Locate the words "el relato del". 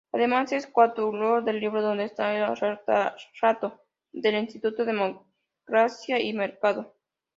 2.35-4.33